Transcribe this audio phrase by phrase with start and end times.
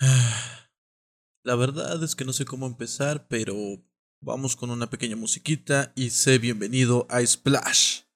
[1.44, 3.56] La verdad es que no sé cómo empezar, pero
[4.20, 8.07] vamos con una pequeña musiquita y sé bienvenido a Splash.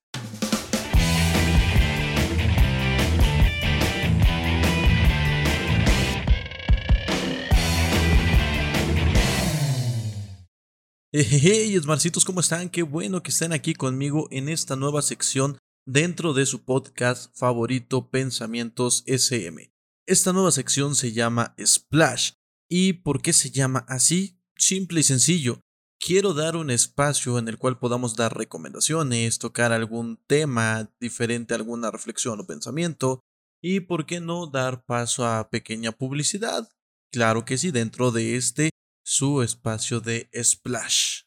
[11.14, 12.70] Hey, Esmarcitos, ¿cómo están?
[12.70, 18.08] Qué bueno que estén aquí conmigo en esta nueva sección dentro de su podcast favorito
[18.08, 19.70] Pensamientos SM.
[20.06, 22.30] Esta nueva sección se llama Splash.
[22.66, 24.40] ¿Y por qué se llama así?
[24.56, 25.60] Simple y sencillo.
[26.00, 31.90] Quiero dar un espacio en el cual podamos dar recomendaciones, tocar algún tema diferente, alguna
[31.90, 33.20] reflexión o pensamiento,
[33.60, 36.70] y por qué no dar paso a pequeña publicidad.
[37.12, 38.71] Claro que sí, dentro de este
[39.04, 41.22] su espacio de splash.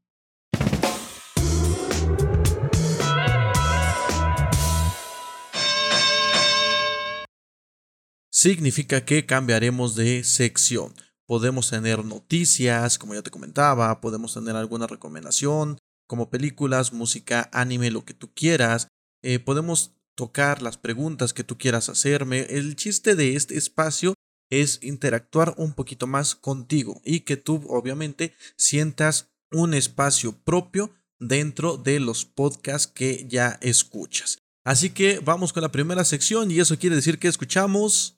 [8.32, 10.94] significa que cambiaremos de sección.
[11.26, 15.76] Podemos tener noticias, como ya te comentaba, podemos tener alguna recomendación,
[16.06, 18.88] como películas, música, anime, lo que tú quieras.
[19.22, 22.40] Eh, podemos tocar las preguntas que tú quieras hacerme.
[22.50, 24.14] El chiste de este espacio
[24.50, 30.90] es interactuar un poquito más contigo y que tú obviamente sientas un espacio propio
[31.20, 34.38] dentro de los podcasts que ya escuchas.
[34.64, 38.16] Así que vamos con la primera sección y eso quiere decir que escuchamos...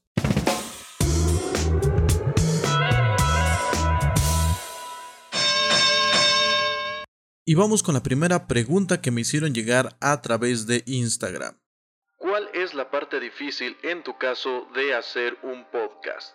[7.45, 11.60] Y vamos con la primera pregunta que me hicieron llegar a través de Instagram.
[12.61, 16.35] ¿Cuál es la parte difícil en tu caso de hacer un podcast?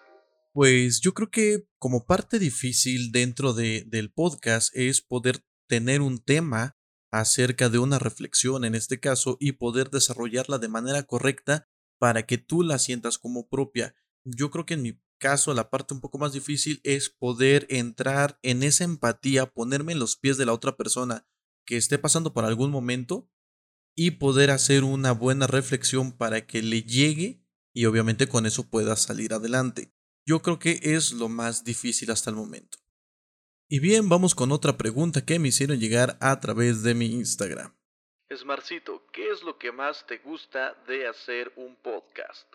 [0.54, 6.18] Pues yo creo que como parte difícil dentro de, del podcast es poder tener un
[6.18, 6.80] tema
[7.12, 11.70] acerca de una reflexión en este caso y poder desarrollarla de manera correcta
[12.00, 13.94] para que tú la sientas como propia.
[14.24, 18.40] Yo creo que en mi caso la parte un poco más difícil es poder entrar
[18.42, 21.28] en esa empatía, ponerme en los pies de la otra persona
[21.68, 23.30] que esté pasando por algún momento
[23.96, 27.42] y poder hacer una buena reflexión para que le llegue
[27.74, 29.92] y obviamente con eso pueda salir adelante.
[30.26, 32.78] Yo creo que es lo más difícil hasta el momento.
[33.68, 37.76] Y bien, vamos con otra pregunta que me hicieron llegar a través de mi Instagram.
[38.36, 42.55] Smarcito, ¿qué es lo que más te gusta de hacer un podcast?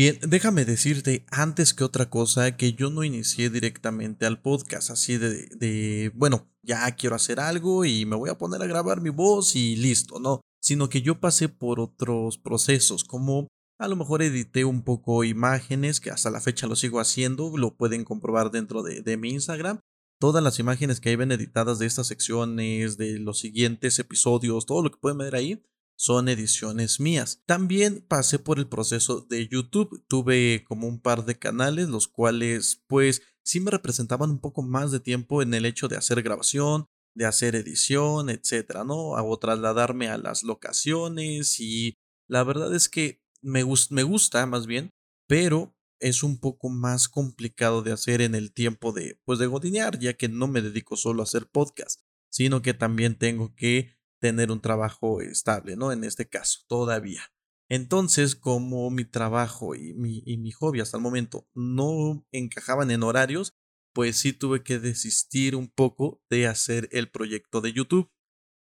[0.00, 5.18] Bien, déjame decirte antes que otra cosa que yo no inicié directamente al podcast así
[5.18, 9.56] de, bueno, ya quiero hacer algo y me voy a poner a grabar mi voz
[9.56, 14.64] y listo, no, sino que yo pasé por otros procesos, como a lo mejor edité
[14.64, 19.02] un poco imágenes, que hasta la fecha lo sigo haciendo, lo pueden comprobar dentro de,
[19.02, 19.80] de mi Instagram.
[20.18, 24.82] Todas las imágenes que hay ven editadas de estas secciones, de los siguientes episodios, todo
[24.82, 25.62] lo que pueden ver ahí,
[26.00, 27.42] son ediciones mías.
[27.44, 30.02] También pasé por el proceso de YouTube.
[30.08, 34.92] Tuve como un par de canales, los cuales pues sí me representaban un poco más
[34.92, 39.10] de tiempo en el hecho de hacer grabación, de hacer edición, etcétera, ¿no?
[39.10, 44.88] O trasladarme a las locaciones y la verdad es que me, me gusta más bien,
[45.28, 49.98] pero es un poco más complicado de hacer en el tiempo de, pues de godinear,
[49.98, 52.00] ya que no me dedico solo a hacer podcast,
[52.30, 55.92] sino que también tengo que tener un trabajo estable, ¿no?
[55.92, 57.22] En este caso, todavía.
[57.68, 63.02] Entonces, como mi trabajo y mi, y mi hobby hasta el momento no encajaban en
[63.02, 63.54] horarios,
[63.94, 68.10] pues sí tuve que desistir un poco de hacer el proyecto de YouTube.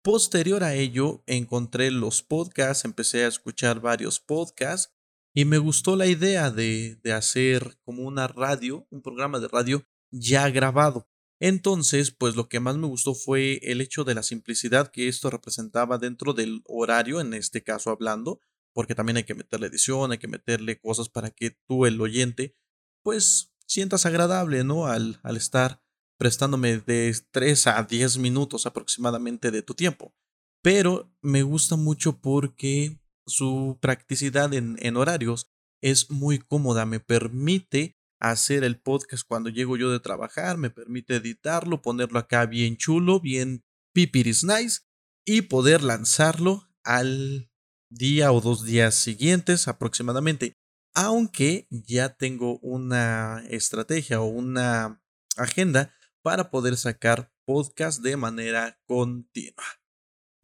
[0.04, 4.94] Posterior a ello, encontré los podcasts, empecé a escuchar varios podcasts
[5.36, 9.88] y me gustó la idea de, de hacer como una radio, un programa de radio
[10.12, 11.08] ya grabado.
[11.48, 15.30] Entonces, pues lo que más me gustó fue el hecho de la simplicidad que esto
[15.30, 18.40] representaba dentro del horario, en este caso hablando,
[18.74, 22.56] porque también hay que meterle edición, hay que meterle cosas para que tú, el oyente,
[23.04, 24.88] pues sientas agradable, ¿no?
[24.88, 25.84] Al, estar
[26.18, 30.16] prestándome de 3 a 10 minutos aproximadamente de tu tiempo.
[30.64, 38.64] Pero me gusta mucho porque su practicidad en horarios es muy cómoda, me permite hacer
[38.64, 43.64] el podcast cuando llego yo de trabajar, me permite editarlo, ponerlo acá bien chulo, bien
[43.94, 44.82] pipiris nice
[45.26, 47.50] y poder lanzarlo al
[47.90, 50.58] día o dos días siguientes aproximadamente.
[50.94, 55.02] Aunque ya tengo una estrategia o una
[55.38, 59.66] agenda para poder sacar podcast de manera continua.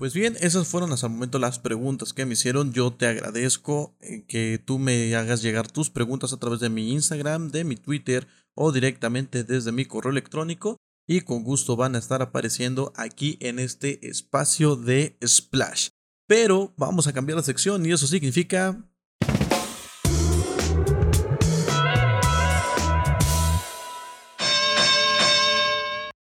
[0.01, 2.73] Pues bien, esas fueron hasta el momento las preguntas que me hicieron.
[2.73, 6.91] Yo te agradezco eh, que tú me hagas llegar tus preguntas a través de mi
[6.91, 11.99] Instagram, de mi Twitter o directamente desde mi correo electrónico y con gusto van a
[11.99, 15.89] estar apareciendo aquí en este espacio de Splash.
[16.25, 18.83] Pero vamos a cambiar la sección y eso significa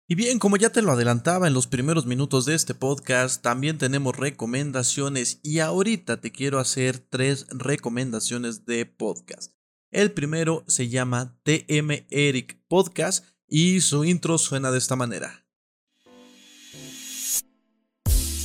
[0.07, 3.79] Y bien, como ya te lo adelantaba en los primeros minutos de este podcast, también
[3.79, 9.55] tenemos recomendaciones y ahorita te quiero hacer tres recomendaciones de podcast.
[9.91, 15.47] El primero se llama TM Eric Podcast y su intro suena de esta manera.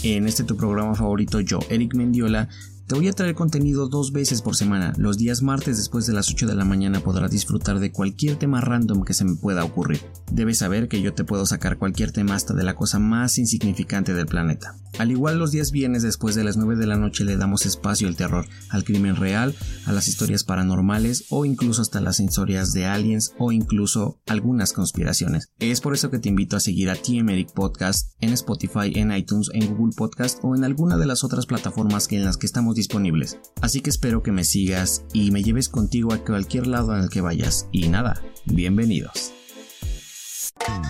[0.03, 2.47] En este tu programa favorito, yo, Eric Mendiola,
[2.89, 4.93] te voy a traer contenido dos veces por semana.
[4.97, 8.61] Los días martes después de las 8 de la mañana podrás disfrutar de cualquier tema
[8.61, 10.01] random que se me pueda ocurrir.
[10.31, 14.15] Debes saber que yo te puedo sacar cualquier tema hasta de la cosa más insignificante
[14.15, 14.75] del planeta.
[14.97, 18.07] Al igual los días viernes después de las 9 de la noche le damos espacio
[18.07, 22.87] al terror, al crimen real, a las historias paranormales o incluso hasta las historias de
[22.87, 25.51] aliens o incluso algunas conspiraciones.
[25.59, 29.51] Es por eso que te invito a seguir a TMeric Podcast en Spotify, en iTunes,
[29.53, 33.39] en Google Podcast o en alguna de las otras plataformas en las que estamos disponibles.
[33.61, 37.09] Así que espero que me sigas y me lleves contigo a cualquier lado en el
[37.09, 37.67] que vayas.
[37.73, 39.33] Y nada, bienvenidos.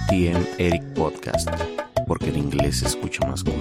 [0.08, 1.50] TM Eric Podcast,
[2.08, 3.56] porque el inglés se escucha más cool.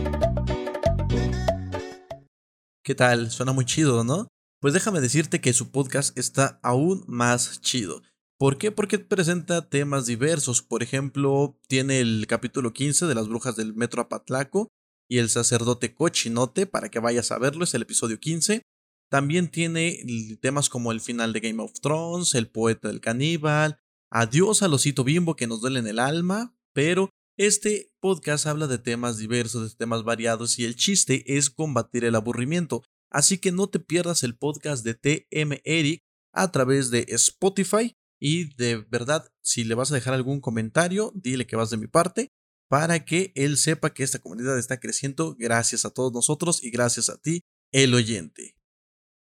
[2.84, 3.30] ¿Qué tal?
[3.30, 4.28] Suena muy chido, ¿no?
[4.60, 8.02] Pues déjame decirte que su podcast está aún más chido.
[8.38, 8.72] ¿Por qué?
[8.72, 10.62] Porque presenta temas diversos.
[10.62, 14.68] Por ejemplo, tiene el capítulo 15 de las brujas del Metro Apatlaco,
[15.08, 18.62] y el sacerdote cochinote para que vayas a verlo, es el episodio 15.
[19.10, 20.04] También tiene
[20.40, 23.78] temas como el final de Game of Thrones, el poeta del caníbal,
[24.10, 28.78] adiós al osito bimbo que nos duele en el alma, pero este podcast habla de
[28.78, 32.82] temas diversos, de temas variados y el chiste es combatir el aburrimiento.
[33.10, 36.02] Así que no te pierdas el podcast de TM Eric
[36.34, 41.46] a través de Spotify y de verdad, si le vas a dejar algún comentario, dile
[41.46, 42.28] que vas de mi parte
[42.68, 47.08] para que él sepa que esta comunidad está creciendo gracias a todos nosotros y gracias
[47.08, 47.42] a ti,
[47.72, 48.56] el oyente.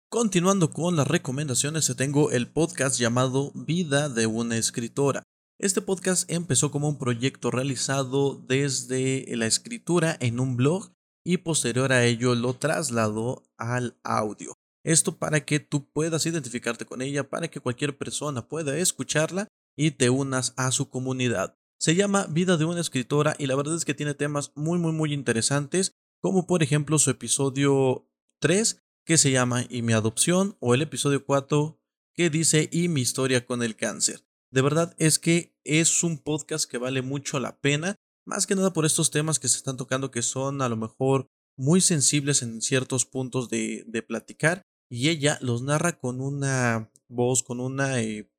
[0.10, 5.24] Continuando con las recomendaciones, tengo el podcast llamado Vida de una escritora.
[5.58, 10.92] Este podcast empezó como un proyecto realizado desde la escritura en un blog
[11.24, 14.54] y posterior a ello lo trasladó al audio.
[14.84, 19.48] Esto para que tú puedas identificarte con ella, para que cualquier persona pueda escucharla
[19.78, 21.61] y te unas a su comunidad.
[21.82, 24.92] Se llama Vida de una escritora y la verdad es que tiene temas muy muy
[24.92, 28.08] muy interesantes, como por ejemplo su episodio
[28.40, 31.82] 3 que se llama Y mi adopción o el episodio 4
[32.14, 34.24] que dice Y mi historia con el cáncer.
[34.52, 37.96] De verdad es que es un podcast que vale mucho la pena,
[38.28, 41.32] más que nada por estos temas que se están tocando que son a lo mejor
[41.58, 47.42] muy sensibles en ciertos puntos de, de platicar y ella los narra con una voz,
[47.42, 48.30] con una eh,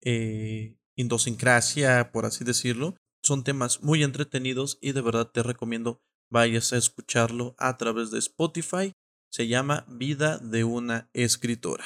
[0.00, 2.96] eh, idiosincrasia, por así decirlo.
[3.22, 6.00] Son temas muy entretenidos y de verdad te recomiendo
[6.30, 8.92] vayas a escucharlo a través de Spotify.
[9.30, 11.84] Se llama Vida de una escritora.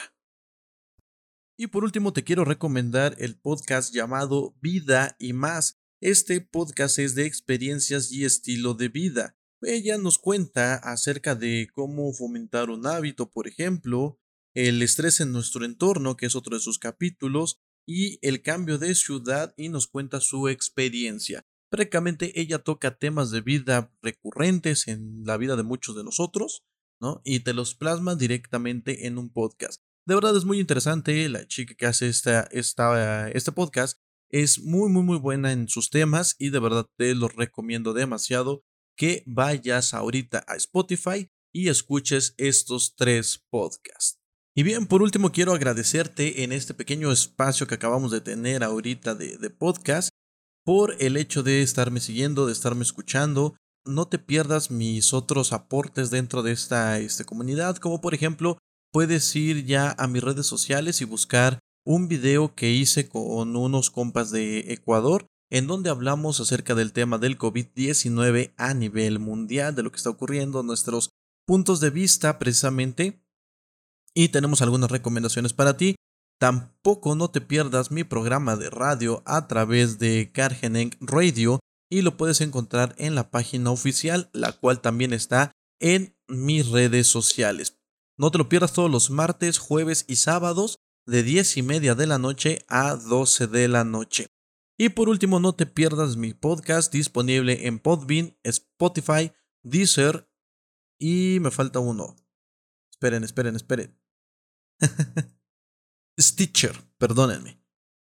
[1.58, 5.76] Y por último te quiero recomendar el podcast llamado Vida y más.
[6.00, 9.36] Este podcast es de experiencias y estilo de vida.
[9.60, 14.18] Ella nos cuenta acerca de cómo fomentar un hábito, por ejemplo,
[14.54, 18.94] el estrés en nuestro entorno, que es otro de sus capítulos, y el cambio de
[18.94, 21.42] ciudad y nos cuenta su experiencia.
[21.70, 26.64] Prácticamente ella toca temas de vida recurrentes en la vida de muchos de nosotros,
[27.00, 27.20] ¿no?
[27.24, 29.80] Y te los plasma directamente en un podcast.
[30.06, 33.98] De verdad es muy interesante, la chica que hace esta, esta, este podcast
[34.30, 38.62] es muy, muy, muy buena en sus temas y de verdad te los recomiendo demasiado
[38.96, 44.19] que vayas ahorita a Spotify y escuches estos tres podcasts.
[44.56, 49.14] Y bien, por último quiero agradecerte en este pequeño espacio que acabamos de tener ahorita
[49.14, 50.10] de, podcast
[50.64, 53.54] por el hecho de estarme siguiendo, de estarme escuchando.
[53.86, 58.58] No te pierdas mis otros aportes dentro de esta, esta comunidad, como por ejemplo
[58.92, 63.90] puedes ir ya a mis redes sociales y buscar un video que hice con unos
[63.90, 69.82] compas de Ecuador en donde hablamos acerca del tema del COVID-19 a nivel mundial, de
[69.82, 71.10] lo que está ocurriendo, nuestros
[71.46, 73.20] puntos de vista precisamente,
[74.14, 75.96] y tenemos algunas recomendaciones para ti.
[76.38, 82.16] Tampoco no te pierdas mi programa de radio a través de Cargeneng Radio y lo
[82.16, 87.76] puedes encontrar en la página oficial, la cual también está en mis redes sociales.
[88.16, 92.06] No te lo pierdas todos los martes, jueves y sábados de 10 y media de
[92.06, 94.28] la noche a 12 de la noche.
[94.78, 100.30] Y por último, no te pierdas mi podcast disponible en Podbean, Spotify, Deezer
[100.98, 102.16] y me falta uno.
[103.00, 103.98] Esperen, esperen, esperen.
[106.20, 107.58] Stitcher, perdónenme.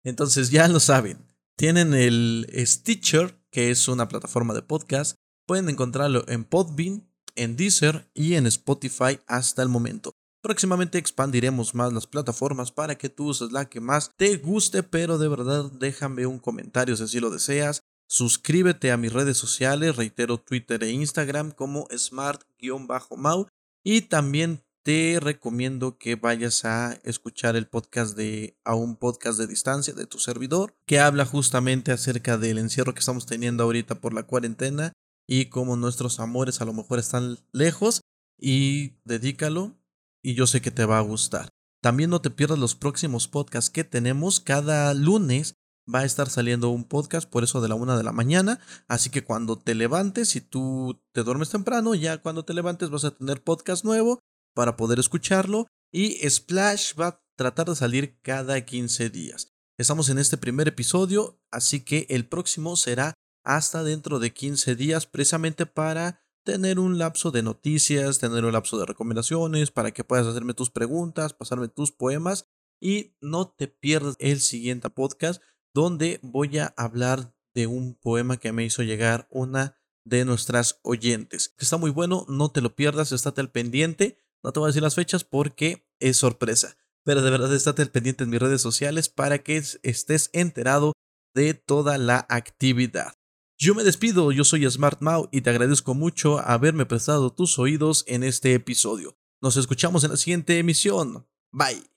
[0.05, 1.27] Entonces ya lo saben.
[1.57, 5.17] Tienen el Stitcher, que es una plataforma de podcast.
[5.47, 10.13] Pueden encontrarlo en Podbean, en Deezer y en Spotify hasta el momento.
[10.43, 15.17] Próximamente expandiremos más las plataformas para que tú uses la que más te guste, pero
[15.17, 17.81] de verdad déjame un comentario si así lo deseas.
[18.11, 23.47] Suscríbete a mis redes sociales, reitero Twitter e Instagram como smart-mau
[23.83, 29.47] y también te recomiendo que vayas a escuchar el podcast de a un podcast de
[29.47, 34.13] distancia de tu servidor que habla justamente acerca del encierro que estamos teniendo ahorita por
[34.13, 34.93] la cuarentena
[35.29, 38.01] y cómo nuestros amores a lo mejor están lejos
[38.39, 39.77] y dedícalo
[40.23, 41.49] y yo sé que te va a gustar.
[41.81, 44.41] También no te pierdas los próximos podcasts que tenemos.
[44.41, 45.55] Cada lunes
[45.93, 48.61] va a estar saliendo un podcast, por eso de la una de la mañana.
[48.87, 53.05] Así que cuando te levantes, si tú te duermes temprano, ya cuando te levantes vas
[53.05, 54.21] a tener podcast nuevo
[54.55, 55.67] para poder escucharlo.
[55.93, 59.53] Y Splash va a tratar de salir cada 15 días.
[59.79, 65.07] Estamos en este primer episodio, así que el próximo será hasta dentro de 15 días,
[65.07, 70.27] precisamente para tener un lapso de noticias, tener un lapso de recomendaciones para que puedas
[70.27, 72.47] hacerme tus preguntas, pasarme tus poemas
[72.81, 75.43] y no te pierdas el siguiente podcast
[75.75, 81.55] donde voy a hablar de un poema que me hizo llegar una de nuestras oyentes.
[81.59, 84.19] Está muy bueno, no te lo pierdas, estate al pendiente.
[84.43, 88.25] No te voy a decir las fechas porque es sorpresa, pero de verdad estate pendiente
[88.25, 90.93] en mis redes sociales para que estés enterado
[91.35, 93.15] de toda la actividad.
[93.59, 98.05] Yo me despido, yo soy Smart Mau y te agradezco mucho haberme prestado tus oídos
[98.09, 99.17] en este episodio.
[99.41, 101.29] Nos escuchamos en la siguiente emisión.
[101.53, 101.92] Bye.